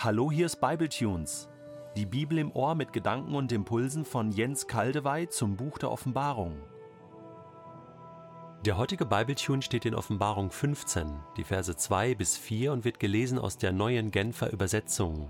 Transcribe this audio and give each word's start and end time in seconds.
Hallo, 0.00 0.30
hier 0.30 0.46
ist 0.46 0.60
Bibletunes. 0.60 1.48
Die 1.96 2.06
Bibel 2.06 2.38
im 2.38 2.52
Ohr 2.52 2.76
mit 2.76 2.92
Gedanken 2.92 3.34
und 3.34 3.50
Impulsen 3.50 4.04
von 4.04 4.30
Jens 4.30 4.68
Kaldewey 4.68 5.28
zum 5.28 5.56
Buch 5.56 5.76
der 5.76 5.90
Offenbarung. 5.90 6.62
Der 8.64 8.76
heutige 8.76 9.04
Bibletune 9.06 9.60
steht 9.60 9.86
in 9.86 9.96
Offenbarung 9.96 10.52
15, 10.52 11.18
die 11.36 11.42
Verse 11.42 11.74
2 11.74 12.14
bis 12.14 12.36
4 12.36 12.72
und 12.72 12.84
wird 12.84 13.00
gelesen 13.00 13.40
aus 13.40 13.58
der 13.58 13.72
neuen 13.72 14.12
Genfer 14.12 14.52
Übersetzung. 14.52 15.28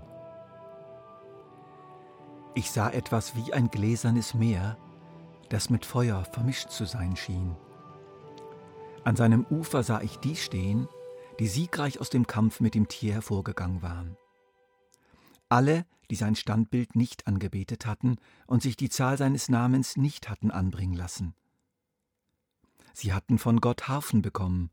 Ich 2.53 2.69
sah 2.69 2.91
etwas 2.91 3.35
wie 3.35 3.51
ein 3.51 3.71
gläsernes 3.71 4.35
Meer, 4.35 4.77
das 5.49 5.71
mit 5.71 5.83
Feuer 5.83 6.25
vermischt 6.25 6.69
zu 6.69 6.85
sein 6.85 7.15
schien. 7.15 7.55
An 9.03 9.15
seinem 9.15 9.47
Ufer 9.49 9.81
sah 9.81 10.01
ich 10.01 10.17
die 10.17 10.35
stehen, 10.35 10.87
die 11.39 11.47
siegreich 11.47 11.99
aus 11.99 12.11
dem 12.11 12.27
Kampf 12.27 12.59
mit 12.59 12.75
dem 12.75 12.87
Tier 12.87 13.15
hervorgegangen 13.15 13.81
waren. 13.81 14.15
Alle, 15.49 15.85
die 16.09 16.15
sein 16.15 16.35
Standbild 16.35 16.95
nicht 16.95 17.27
angebetet 17.27 17.85
hatten 17.85 18.17
und 18.47 18.61
sich 18.61 18.77
die 18.77 18.89
Zahl 18.89 19.17
seines 19.17 19.49
Namens 19.49 19.97
nicht 19.97 20.29
hatten 20.29 20.51
anbringen 20.51 20.95
lassen. 20.95 21.33
Sie 22.93 23.13
hatten 23.13 23.37
von 23.37 23.59
Gott 23.61 23.87
Harfen 23.87 24.21
bekommen 24.21 24.69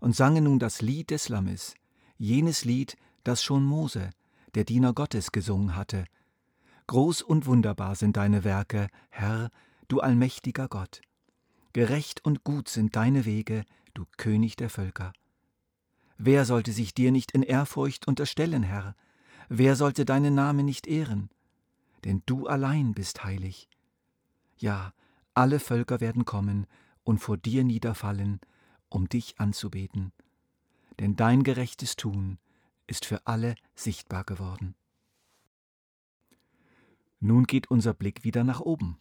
und 0.00 0.16
sangen 0.16 0.44
nun 0.44 0.58
das 0.58 0.80
Lied 0.80 1.10
des 1.10 1.28
Lammes, 1.28 1.74
jenes 2.16 2.64
Lied, 2.64 2.96
das 3.24 3.42
schon 3.42 3.64
Mose, 3.64 4.10
der 4.54 4.64
Diener 4.64 4.92
Gottes, 4.92 5.32
gesungen 5.32 5.76
hatte. 5.76 6.04
Groß 6.86 7.22
und 7.22 7.46
wunderbar 7.46 7.94
sind 7.94 8.16
deine 8.16 8.44
Werke, 8.44 8.88
Herr, 9.10 9.50
du 9.88 10.00
allmächtiger 10.00 10.68
Gott. 10.68 11.02
Gerecht 11.72 12.24
und 12.24 12.42
gut 12.42 12.68
sind 12.68 12.96
deine 12.96 13.24
Wege, 13.24 13.64
du 13.94 14.04
König 14.16 14.56
der 14.56 14.70
Völker. 14.70 15.12
Wer 16.18 16.44
sollte 16.44 16.72
sich 16.72 16.94
dir 16.94 17.12
nicht 17.12 17.32
in 17.32 17.42
Ehrfurcht 17.42 18.08
unterstellen, 18.08 18.62
Herr? 18.62 18.96
Wer 19.52 19.74
sollte 19.74 20.04
deinen 20.04 20.36
Namen 20.36 20.64
nicht 20.64 20.86
ehren? 20.86 21.28
Denn 22.04 22.22
du 22.24 22.46
allein 22.46 22.94
bist 22.94 23.24
heilig. 23.24 23.68
Ja, 24.58 24.94
alle 25.34 25.58
Völker 25.58 26.00
werden 26.00 26.24
kommen 26.24 26.68
und 27.02 27.18
vor 27.18 27.36
dir 27.36 27.64
niederfallen, 27.64 28.40
um 28.88 29.08
dich 29.08 29.40
anzubeten. 29.40 30.12
Denn 31.00 31.16
dein 31.16 31.42
gerechtes 31.42 31.96
Tun 31.96 32.38
ist 32.86 33.04
für 33.04 33.26
alle 33.26 33.56
sichtbar 33.74 34.22
geworden. 34.22 34.76
Nun 37.18 37.44
geht 37.44 37.72
unser 37.72 37.92
Blick 37.92 38.22
wieder 38.22 38.44
nach 38.44 38.60
oben. 38.60 38.98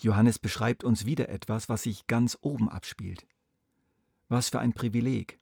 Johannes 0.00 0.38
beschreibt 0.38 0.84
uns 0.84 1.06
wieder 1.06 1.30
etwas, 1.30 1.70
was 1.70 1.84
sich 1.84 2.06
ganz 2.06 2.36
oben 2.42 2.68
abspielt. 2.68 3.26
Was 4.28 4.50
für 4.50 4.60
ein 4.60 4.74
Privileg, 4.74 5.39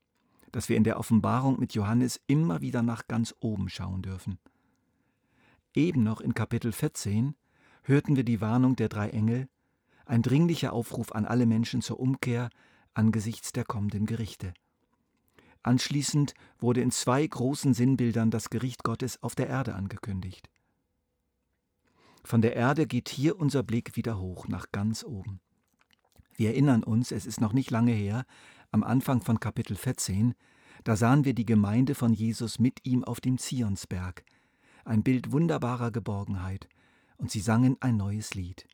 dass 0.52 0.68
wir 0.68 0.76
in 0.76 0.84
der 0.84 0.98
Offenbarung 0.98 1.58
mit 1.58 1.74
Johannes 1.74 2.20
immer 2.26 2.60
wieder 2.60 2.82
nach 2.82 3.06
ganz 3.08 3.34
oben 3.40 3.68
schauen 3.68 4.02
dürfen. 4.02 4.38
Eben 5.74 6.02
noch 6.02 6.20
in 6.20 6.34
Kapitel 6.34 6.72
14 6.72 7.34
hörten 7.82 8.16
wir 8.16 8.24
die 8.24 8.40
Warnung 8.40 8.76
der 8.76 8.88
drei 8.88 9.10
Engel, 9.10 9.48
ein 10.06 10.22
dringlicher 10.22 10.72
Aufruf 10.72 11.12
an 11.12 11.26
alle 11.26 11.46
Menschen 11.46 11.82
zur 11.82 12.00
Umkehr 12.00 12.50
angesichts 12.94 13.52
der 13.52 13.64
kommenden 13.64 14.06
Gerichte. 14.06 14.54
Anschließend 15.62 16.34
wurde 16.58 16.80
in 16.80 16.90
zwei 16.90 17.26
großen 17.26 17.74
Sinnbildern 17.74 18.30
das 18.30 18.50
Gericht 18.50 18.84
Gottes 18.84 19.22
auf 19.22 19.34
der 19.34 19.48
Erde 19.48 19.74
angekündigt. 19.74 20.48
Von 22.24 22.42
der 22.42 22.56
Erde 22.56 22.86
geht 22.86 23.08
hier 23.08 23.38
unser 23.38 23.62
Blick 23.62 23.96
wieder 23.96 24.18
hoch 24.18 24.48
nach 24.48 24.72
ganz 24.72 25.04
oben. 25.04 25.40
Wir 26.34 26.50
erinnern 26.50 26.84
uns, 26.84 27.10
es 27.10 27.26
ist 27.26 27.40
noch 27.40 27.52
nicht 27.52 27.70
lange 27.70 27.92
her, 27.92 28.24
am 28.70 28.82
Anfang 28.82 29.22
von 29.22 29.40
Kapitel 29.40 29.76
14, 29.76 30.34
da 30.84 30.96
sahen 30.96 31.24
wir 31.24 31.34
die 31.34 31.46
Gemeinde 31.46 31.94
von 31.94 32.12
Jesus 32.12 32.58
mit 32.58 32.84
ihm 32.84 33.04
auf 33.04 33.20
dem 33.20 33.38
Zionsberg, 33.38 34.24
ein 34.84 35.02
Bild 35.02 35.32
wunderbarer 35.32 35.90
Geborgenheit, 35.90 36.68
und 37.16 37.30
sie 37.30 37.40
sangen 37.40 37.76
ein 37.80 37.96
neues 37.96 38.34
Lied. 38.34 38.66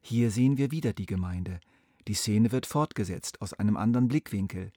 Hier 0.00 0.30
sehen 0.30 0.58
wir 0.58 0.70
wieder 0.70 0.92
die 0.92 1.06
Gemeinde. 1.06 1.60
Die 2.06 2.14
Szene 2.14 2.52
wird 2.52 2.66
fortgesetzt 2.66 3.40
aus 3.40 3.54
einem 3.54 3.76
anderen 3.76 4.08
Blickwinkel. 4.08 4.70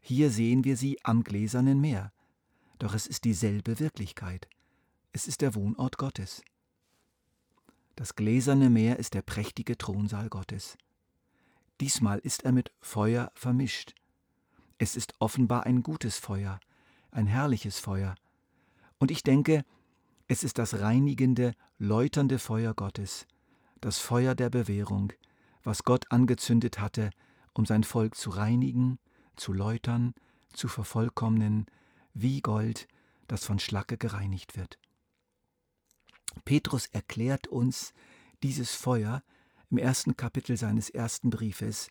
Hier 0.00 0.30
sehen 0.30 0.64
wir 0.64 0.76
sie 0.76 0.98
am 1.02 1.24
gläsernen 1.24 1.80
Meer. 1.80 2.12
Doch 2.78 2.94
es 2.94 3.06
ist 3.08 3.24
dieselbe 3.24 3.80
Wirklichkeit. 3.80 4.48
Es 5.12 5.26
ist 5.26 5.40
der 5.40 5.56
Wohnort 5.56 5.98
Gottes. 5.98 6.42
Das 7.96 8.14
gläserne 8.14 8.70
Meer 8.70 9.00
ist 9.00 9.14
der 9.14 9.22
prächtige 9.22 9.76
Thronsaal 9.76 10.28
Gottes. 10.28 10.78
Diesmal 11.80 12.18
ist 12.18 12.44
er 12.44 12.52
mit 12.52 12.72
Feuer 12.80 13.30
vermischt. 13.34 13.94
Es 14.78 14.96
ist 14.96 15.14
offenbar 15.20 15.64
ein 15.64 15.82
gutes 15.82 16.18
Feuer, 16.18 16.58
ein 17.10 17.26
herrliches 17.26 17.78
Feuer. 17.78 18.14
Und 18.98 19.10
ich 19.10 19.22
denke, 19.22 19.64
es 20.26 20.42
ist 20.42 20.58
das 20.58 20.80
reinigende, 20.80 21.54
läuternde 21.78 22.38
Feuer 22.38 22.74
Gottes, 22.74 23.26
das 23.80 23.98
Feuer 23.98 24.34
der 24.34 24.50
Bewährung, 24.50 25.12
was 25.62 25.84
Gott 25.84 26.10
angezündet 26.10 26.80
hatte, 26.80 27.10
um 27.54 27.64
sein 27.64 27.84
Volk 27.84 28.16
zu 28.16 28.30
reinigen, 28.30 28.98
zu 29.36 29.52
läutern, 29.52 30.14
zu 30.52 30.68
vervollkommnen, 30.68 31.66
wie 32.12 32.40
Gold, 32.40 32.88
das 33.28 33.44
von 33.44 33.58
Schlacke 33.58 33.96
gereinigt 33.98 34.56
wird. 34.56 34.78
Petrus 36.44 36.86
erklärt 36.86 37.46
uns 37.46 37.92
dieses 38.42 38.74
Feuer 38.74 39.22
im 39.70 39.78
ersten 39.78 40.16
Kapitel 40.16 40.56
seines 40.56 40.90
ersten 40.90 41.30
Briefes, 41.30 41.88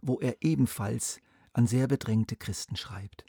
wo 0.00 0.20
er 0.20 0.36
ebenfalls 0.40 1.20
an 1.52 1.66
sehr 1.66 1.88
bedrängte 1.88 2.36
Christen 2.36 2.76
schreibt. 2.76 3.24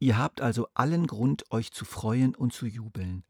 Ihr 0.00 0.18
habt 0.18 0.40
also 0.40 0.68
allen 0.74 1.06
Grund, 1.06 1.50
euch 1.50 1.72
zu 1.72 1.84
freuen 1.84 2.34
und 2.34 2.52
zu 2.52 2.66
jubeln, 2.66 3.24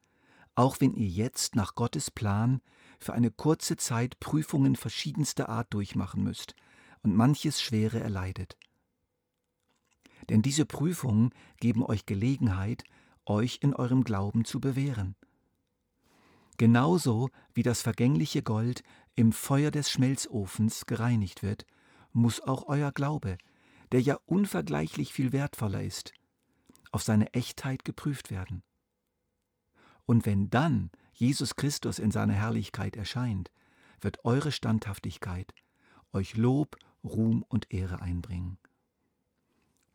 auch 0.55 0.81
wenn 0.81 0.95
ihr 0.95 1.09
jetzt 1.09 1.57
nach 1.57 1.75
Gottes 1.75 2.11
Plan 2.11 2.61
für 2.99 3.15
eine 3.15 3.31
kurze 3.31 3.77
Zeit 3.77 4.19
Prüfungen 4.21 4.77
verschiedenster 4.77 5.49
Art 5.49 5.73
durchmachen 5.73 6.23
müsst 6.23 6.55
und 7.03 7.15
manches 7.15 7.63
Schwere 7.63 8.01
erleidet. 8.01 8.57
Denn 10.29 10.43
diese 10.43 10.67
Prüfungen 10.67 11.31
geben 11.59 11.85
euch 11.85 12.05
Gelegenheit, 12.05 12.85
euch 13.25 13.61
in 13.63 13.75
eurem 13.75 14.05
Glauben 14.05 14.45
zu 14.45 14.61
bewähren. 14.61 15.17
Genauso 16.59 17.31
wie 17.55 17.63
das 17.63 17.83
vergängliche 17.83 18.43
Gold 18.43 18.83
im 19.15 19.33
Feuer 19.33 19.71
des 19.71 19.91
Schmelzofens 19.91 20.87
gereinigt 20.87 21.43
wird, 21.43 21.65
muss 22.13 22.41
auch 22.41 22.67
euer 22.67 22.91
Glaube, 22.93 23.39
der 23.93 24.03
ja 24.03 24.19
unvergleichlich 24.27 25.13
viel 25.13 25.33
wertvoller 25.33 25.83
ist, 25.83 26.13
auf 26.91 27.03
seine 27.03 27.33
Echtheit 27.33 27.85
geprüft 27.85 28.31
werden. 28.31 28.63
Und 30.05 30.27
wenn 30.27 30.51
dann 30.51 30.91
Jesus 31.13 31.55
Christus 31.55 31.99
in 31.99 32.11
seiner 32.11 32.35
Herrlichkeit 32.35 32.97
erscheint, 32.97 33.51
wird 34.01 34.25
eure 34.25 34.53
Standhaftigkeit 34.53 35.55
euch 36.13 36.37
Lob, 36.37 36.77
Ruhm 37.05 37.45
und 37.49 37.73
Ehre 37.73 38.01
einbringen. 38.01 38.59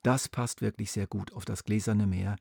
Das 0.02 0.30
passt 0.30 0.62
wirklich 0.62 0.92
sehr 0.92 1.08
gut 1.08 1.34
auf 1.34 1.44
das 1.44 1.64
gläserne 1.64 2.08
Meer, 2.08 2.38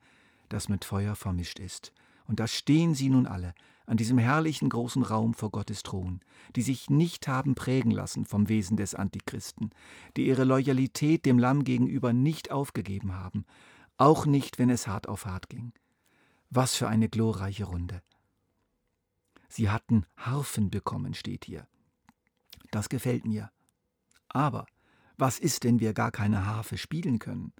das 0.48 0.68
mit 0.68 0.84
Feuer 0.84 1.16
vermischt 1.16 1.58
ist 1.58 1.92
und 2.26 2.40
da 2.40 2.46
stehen 2.46 2.94
sie 2.94 3.08
nun 3.08 3.26
alle, 3.26 3.54
an 3.92 3.98
diesem 3.98 4.16
herrlichen 4.16 4.70
großen 4.70 5.02
Raum 5.02 5.34
vor 5.34 5.50
Gottes 5.50 5.82
Thron, 5.82 6.20
die 6.56 6.62
sich 6.62 6.88
nicht 6.88 7.28
haben 7.28 7.54
prägen 7.54 7.90
lassen 7.90 8.24
vom 8.24 8.48
Wesen 8.48 8.78
des 8.78 8.94
Antichristen, 8.94 9.68
die 10.16 10.28
ihre 10.28 10.44
Loyalität 10.44 11.26
dem 11.26 11.38
Lamm 11.38 11.62
gegenüber 11.62 12.14
nicht 12.14 12.50
aufgegeben 12.50 13.12
haben, 13.12 13.44
auch 13.98 14.24
nicht, 14.24 14.58
wenn 14.58 14.70
es 14.70 14.86
hart 14.86 15.10
auf 15.10 15.26
hart 15.26 15.50
ging. 15.50 15.74
Was 16.48 16.74
für 16.74 16.88
eine 16.88 17.10
glorreiche 17.10 17.64
Runde. 17.64 18.00
Sie 19.50 19.68
hatten 19.68 20.06
Harfen 20.16 20.70
bekommen, 20.70 21.12
steht 21.12 21.44
hier. 21.44 21.66
Das 22.70 22.88
gefällt 22.88 23.26
mir. 23.26 23.50
Aber 24.30 24.64
was 25.18 25.38
ist, 25.38 25.64
wenn 25.64 25.80
wir 25.80 25.92
gar 25.92 26.12
keine 26.12 26.46
Harfe 26.46 26.78
spielen 26.78 27.18
können? 27.18 27.52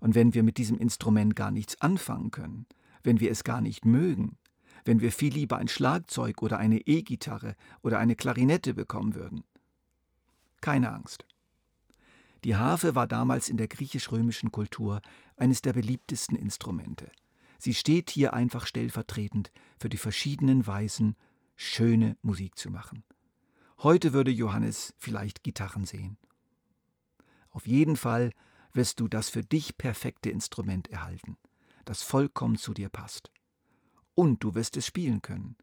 Und 0.00 0.14
wenn 0.14 0.34
wir 0.34 0.42
mit 0.42 0.58
diesem 0.58 0.76
Instrument 0.76 1.34
gar 1.34 1.50
nichts 1.50 1.80
anfangen 1.80 2.30
können? 2.30 2.66
wenn 3.02 3.20
wir 3.20 3.30
es 3.30 3.44
gar 3.44 3.60
nicht 3.60 3.84
mögen, 3.84 4.36
wenn 4.84 5.00
wir 5.00 5.12
viel 5.12 5.32
lieber 5.32 5.56
ein 5.56 5.68
Schlagzeug 5.68 6.42
oder 6.42 6.58
eine 6.58 6.86
E-Gitarre 6.86 7.56
oder 7.82 7.98
eine 7.98 8.16
Klarinette 8.16 8.74
bekommen 8.74 9.14
würden. 9.14 9.44
Keine 10.60 10.92
Angst. 10.92 11.26
Die 12.44 12.56
Harfe 12.56 12.94
war 12.94 13.06
damals 13.06 13.48
in 13.48 13.56
der 13.56 13.68
griechisch-römischen 13.68 14.50
Kultur 14.50 15.02
eines 15.36 15.62
der 15.62 15.72
beliebtesten 15.72 16.36
Instrumente. 16.36 17.10
Sie 17.58 17.74
steht 17.74 18.10
hier 18.10 18.32
einfach 18.32 18.66
stellvertretend 18.66 19.52
für 19.78 19.90
die 19.90 19.98
verschiedenen 19.98 20.66
Weisen, 20.66 21.16
schöne 21.56 22.16
Musik 22.22 22.56
zu 22.56 22.70
machen. 22.70 23.04
Heute 23.78 24.12
würde 24.12 24.30
Johannes 24.30 24.94
vielleicht 24.98 25.42
Gitarren 25.42 25.84
sehen. 25.84 26.16
Auf 27.50 27.66
jeden 27.66 27.96
Fall 27.96 28.32
wirst 28.72 29.00
du 29.00 29.08
das 29.08 29.28
für 29.28 29.42
dich 29.42 29.76
perfekte 29.76 30.30
Instrument 30.30 30.88
erhalten 30.88 31.36
das 31.90 32.02
vollkommen 32.04 32.56
zu 32.56 32.72
dir 32.72 32.88
passt. 32.88 33.32
Und 34.14 34.42
du 34.42 34.54
wirst 34.54 34.76
es 34.76 34.86
spielen 34.86 35.22
können. 35.22 35.56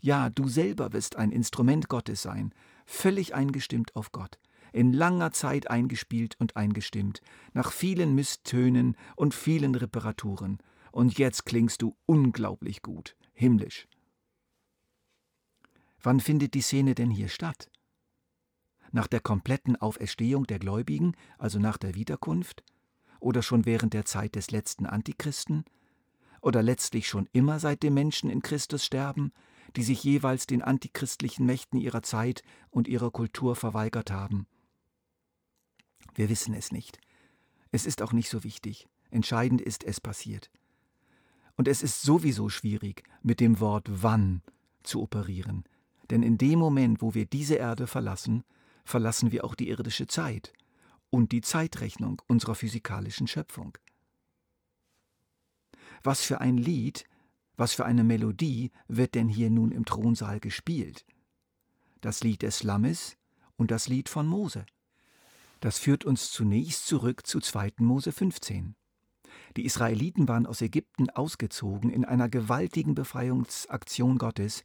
Ja, 0.00 0.30
du 0.30 0.48
selber 0.48 0.92
wirst 0.92 1.16
ein 1.16 1.30
Instrument 1.30 1.88
Gottes 1.88 2.22
sein, 2.22 2.54
völlig 2.86 3.34
eingestimmt 3.34 3.94
auf 3.94 4.12
Gott, 4.12 4.38
in 4.72 4.92
langer 4.92 5.32
Zeit 5.32 5.70
eingespielt 5.70 6.36
und 6.38 6.56
eingestimmt, 6.56 7.20
nach 7.52 7.70
vielen 7.70 8.14
Misstönen 8.14 8.96
und 9.16 9.34
vielen 9.34 9.74
Reparaturen, 9.74 10.58
und 10.92 11.18
jetzt 11.18 11.44
klingst 11.46 11.82
du 11.82 11.96
unglaublich 12.06 12.82
gut, 12.82 13.16
himmlisch. 13.32 13.86
Wann 16.02 16.20
findet 16.20 16.54
die 16.54 16.62
Szene 16.62 16.94
denn 16.94 17.10
hier 17.10 17.28
statt? 17.28 17.70
Nach 18.90 19.06
der 19.06 19.20
kompletten 19.20 19.76
Auferstehung 19.76 20.46
der 20.46 20.58
Gläubigen, 20.58 21.14
also 21.38 21.58
nach 21.58 21.76
der 21.76 21.94
Wiederkunft? 21.94 22.64
Oder 23.20 23.42
schon 23.42 23.66
während 23.66 23.92
der 23.92 24.06
Zeit 24.06 24.34
des 24.34 24.50
letzten 24.50 24.86
Antichristen? 24.86 25.64
Oder 26.40 26.62
letztlich 26.62 27.06
schon 27.08 27.28
immer 27.32 27.58
seit 27.58 27.82
dem 27.82 27.94
Menschen 27.94 28.30
in 28.30 28.42
Christus 28.42 28.84
sterben, 28.84 29.32
die 29.76 29.82
sich 29.82 30.02
jeweils 30.02 30.46
den 30.46 30.62
antichristlichen 30.62 31.46
Mächten 31.46 31.78
ihrer 31.78 32.02
Zeit 32.02 32.42
und 32.70 32.88
ihrer 32.88 33.10
Kultur 33.10 33.56
verweigert 33.56 34.10
haben? 34.10 34.46
Wir 36.14 36.28
wissen 36.28 36.54
es 36.54 36.72
nicht. 36.72 36.98
Es 37.72 37.86
ist 37.86 38.02
auch 38.02 38.12
nicht 38.12 38.30
so 38.30 38.42
wichtig. 38.42 38.88
Entscheidend 39.10 39.60
ist, 39.60 39.84
es 39.84 40.00
passiert. 40.00 40.50
Und 41.56 41.68
es 41.68 41.82
ist 41.82 42.02
sowieso 42.02 42.48
schwierig, 42.48 43.04
mit 43.22 43.40
dem 43.40 43.60
Wort 43.60 43.86
wann 43.88 44.42
zu 44.82 45.02
operieren. 45.02 45.64
Denn 46.10 46.22
in 46.22 46.38
dem 46.38 46.58
Moment, 46.58 47.02
wo 47.02 47.14
wir 47.14 47.26
diese 47.26 47.56
Erde 47.56 47.86
verlassen, 47.86 48.44
verlassen 48.84 49.30
wir 49.30 49.44
auch 49.44 49.54
die 49.54 49.68
irdische 49.68 50.06
Zeit 50.06 50.52
und 51.10 51.32
die 51.32 51.42
Zeitrechnung 51.42 52.22
unserer 52.26 52.54
physikalischen 52.54 53.26
Schöpfung. 53.26 53.76
Was 56.02 56.22
für 56.22 56.40
ein 56.40 56.56
Lied, 56.56 57.04
was 57.56 57.74
für 57.74 57.84
eine 57.84 58.04
Melodie 58.04 58.70
wird 58.88 59.14
denn 59.14 59.28
hier 59.28 59.50
nun 59.50 59.72
im 59.72 59.84
Thronsaal 59.84 60.40
gespielt? 60.40 61.04
Das 62.00 62.22
Lied 62.22 62.42
des 62.42 62.62
Lammes 62.62 63.16
und 63.56 63.70
das 63.70 63.88
Lied 63.88 64.08
von 64.08 64.26
Mose. 64.26 64.64
Das 65.60 65.78
führt 65.78 66.06
uns 66.06 66.32
zunächst 66.32 66.86
zurück 66.86 67.26
zu 67.26 67.40
2. 67.40 67.72
Mose 67.78 68.12
15. 68.12 68.74
Die 69.56 69.64
Israeliten 69.64 70.28
waren 70.28 70.46
aus 70.46 70.62
Ägypten 70.62 71.10
ausgezogen 71.10 71.90
in 71.90 72.04
einer 72.04 72.28
gewaltigen 72.28 72.94
Befreiungsaktion 72.94 74.16
Gottes, 74.16 74.64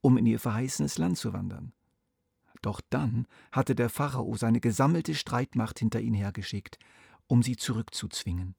um 0.00 0.16
in 0.16 0.26
ihr 0.26 0.38
verheißenes 0.38 0.98
Land 0.98 1.18
zu 1.18 1.32
wandern. 1.32 1.72
Doch 2.62 2.80
dann 2.90 3.26
hatte 3.52 3.74
der 3.74 3.88
Pharao 3.88 4.36
seine 4.36 4.60
gesammelte 4.60 5.14
Streitmacht 5.14 5.78
hinter 5.78 6.00
ihn 6.00 6.14
hergeschickt, 6.14 6.78
um 7.26 7.42
sie 7.42 7.56
zurückzuzwingen. 7.56 8.54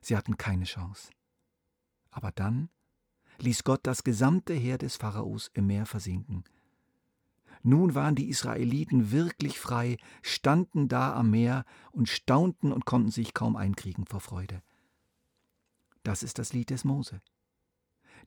Sie 0.00 0.16
hatten 0.16 0.36
keine 0.36 0.64
Chance. 0.64 1.10
Aber 2.10 2.32
dann 2.32 2.68
ließ 3.38 3.64
Gott 3.64 3.80
das 3.84 4.04
gesamte 4.04 4.54
Heer 4.54 4.78
des 4.78 4.96
Pharaos 4.96 5.50
im 5.54 5.66
Meer 5.66 5.86
versinken– 5.86 6.44
nun 7.62 7.94
waren 7.94 8.14
die 8.14 8.28
Israeliten 8.28 9.10
wirklich 9.10 9.58
frei, 9.58 9.98
standen 10.22 10.88
da 10.88 11.14
am 11.14 11.30
Meer 11.30 11.64
und 11.92 12.08
staunten 12.08 12.72
und 12.72 12.86
konnten 12.86 13.10
sich 13.10 13.34
kaum 13.34 13.56
einkriegen 13.56 14.06
vor 14.06 14.20
Freude. 14.20 14.62
Das 16.02 16.22
ist 16.22 16.38
das 16.38 16.54
Lied 16.54 16.70
des 16.70 16.84
Mose. 16.84 17.20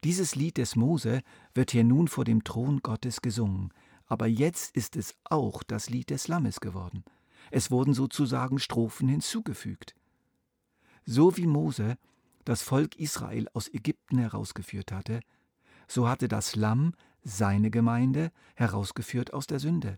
Dieses 0.03 0.35
Lied 0.35 0.57
des 0.57 0.75
Mose 0.75 1.21
wird 1.55 1.71
hier 1.71 1.83
nun 1.83 2.07
vor 2.07 2.25
dem 2.25 2.43
Thron 2.43 2.81
Gottes 2.81 3.21
gesungen, 3.21 3.73
aber 4.05 4.27
jetzt 4.27 4.75
ist 4.75 4.95
es 4.95 5.15
auch 5.23 5.63
das 5.63 5.89
Lied 5.89 6.11
des 6.11 6.27
Lammes 6.27 6.59
geworden. 6.59 7.03
Es 7.49 7.71
wurden 7.71 7.93
sozusagen 7.93 8.59
Strophen 8.59 9.07
hinzugefügt. 9.07 9.95
So 11.05 11.37
wie 11.37 11.47
Mose 11.47 11.97
das 12.45 12.61
Volk 12.61 12.95
Israel 12.97 13.47
aus 13.53 13.67
Ägypten 13.73 14.17
herausgeführt 14.17 14.91
hatte, 14.91 15.21
so 15.87 16.07
hatte 16.07 16.27
das 16.27 16.55
Lamm 16.55 16.93
seine 17.23 17.71
Gemeinde 17.71 18.31
herausgeführt 18.55 19.33
aus 19.33 19.47
der 19.47 19.59
Sünde, 19.59 19.97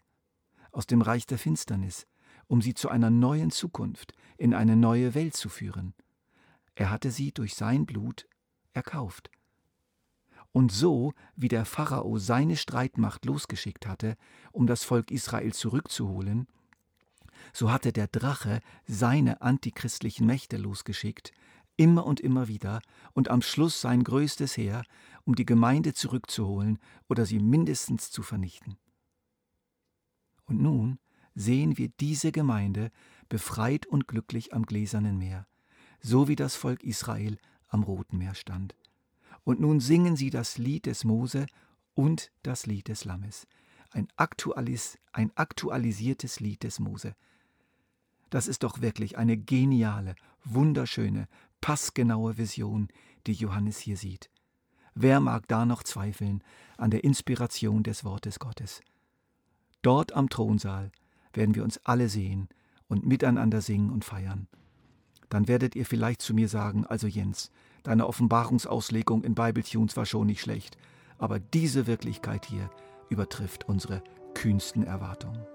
aus 0.72 0.88
dem 0.88 1.02
Reich 1.02 1.26
der 1.26 1.38
Finsternis, 1.38 2.08
um 2.48 2.62
sie 2.62 2.74
zu 2.74 2.90
einer 2.90 3.10
neuen 3.10 3.52
Zukunft, 3.52 4.14
in 4.38 4.54
eine 4.54 4.76
neue 4.76 5.16
Welt 5.16 5.36
zu 5.36 5.50
führen. 5.50 5.94
Er 6.76 6.92
hatte 6.92 7.12
sie 7.12 7.32
durch 7.32 7.56
sein 7.56 7.86
Blut 7.86 8.28
erkauft. 8.74 9.32
Und 10.52 10.72
so, 10.72 11.14
wie 11.36 11.48
der 11.48 11.66
Pharao 11.66 12.18
seine 12.18 12.56
Streitmacht 12.56 13.26
losgeschickt 13.26 13.88
hatte, 13.88 14.16
um 14.52 14.68
das 14.68 14.84
Volk 14.84 15.12
Israel 15.12 15.54
zurückzuholen, 15.54 16.48
so 17.54 17.72
hatte 17.72 17.92
der 17.92 18.08
Drache 18.08 18.62
seine 18.86 19.42
antichristlichen 19.42 20.26
Mächte 20.26 20.58
losgeschickt, 20.58 21.32
immer 21.78 22.06
und 22.06 22.20
immer 22.20 22.48
wieder 22.48 22.82
und 23.14 23.30
am 23.30 23.42
Schluss 23.42 23.82
sein 23.82 24.04
größtes 24.04 24.58
Heer, 24.58 24.84
um 25.26 25.36
die 25.36 25.46
Gemeinde 25.46 25.94
zurückzuholen 25.94 26.80
oder 27.10 27.26
sie 27.26 27.40
mindestens 27.40 28.12
zu 28.12 28.24
vernichten. 28.24 28.78
Und 30.46 30.62
nun 30.62 31.00
sehen 31.34 31.78
wir 31.78 31.90
diese 32.00 32.32
Gemeinde 32.32 32.92
befreit 33.28 33.86
und 33.86 34.08
glücklich 34.08 34.54
am 34.54 34.66
gläsernen 34.66 35.18
Meer, 35.18 35.48
so 36.00 36.28
wie 36.28 36.36
das 36.36 36.56
Volk 36.56 36.84
Israel 36.84 37.38
am 37.68 37.84
Roten 37.84 38.18
Meer 38.18 38.36
stand. 38.36 38.76
Und 39.44 39.60
nun 39.60 39.80
singen 39.80 40.16
sie 40.16 40.30
das 40.30 40.58
Lied 40.58 40.86
des 40.86 41.04
Mose 41.04 41.46
und 41.94 42.32
das 42.44 42.66
Lied 42.66 42.88
des 42.88 43.06
Lammes, 43.06 43.48
ein, 43.96 44.08
aktualis, 44.18 44.98
ein 45.14 45.32
aktualisiertes 45.36 46.40
Lied 46.40 46.64
des 46.64 46.80
Mose. 46.80 47.16
Das 48.30 48.48
ist 48.48 48.64
doch 48.64 48.82
wirklich 48.82 49.18
eine 49.18 49.38
geniale, 49.38 50.16
wunderschöne, 50.44 51.28
passgenaue 51.62 52.38
Vision, 52.38 52.90
die 53.26 53.34
Johannes 53.34 53.80
hier 53.80 53.98
sieht. 53.98 54.30
Wer 54.94 55.20
mag 55.20 55.48
da 55.48 55.66
noch 55.66 55.84
zweifeln 55.84 56.44
an 56.78 56.92
der 56.92 57.04
Inspiration 57.04 57.84
des 57.84 58.04
Wortes 58.04 58.40
Gottes? 58.40 58.82
Dort 59.82 60.14
am 60.14 60.30
Thronsaal 60.30 60.92
werden 61.34 61.56
wir 61.56 61.64
uns 61.64 61.80
alle 61.86 62.10
sehen 62.10 62.50
und 62.88 63.06
miteinander 63.06 63.62
singen 63.62 63.90
und 63.90 64.04
feiern. 64.06 64.48
Dann 65.30 65.48
werdet 65.48 65.76
ihr 65.76 65.86
vielleicht 65.86 66.22
zu 66.22 66.34
mir 66.34 66.50
sagen, 66.50 66.86
also 66.86 67.08
Jens, 67.08 67.52
deine 67.84 68.08
Offenbarungsauslegung 68.08 69.24
in 69.24 69.36
Bibletunes 69.36 69.98
war 69.98 70.06
schon 70.06 70.28
nicht 70.28 70.42
schlecht, 70.42 70.78
aber 71.18 71.40
diese 71.40 71.88
Wirklichkeit 71.88 72.46
hier 72.46 72.70
übertrifft 73.10 73.68
unsere 73.68 74.02
kühnsten 74.34 74.86
Erwartungen. 74.86 75.46